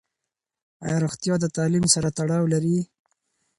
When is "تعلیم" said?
1.55-1.85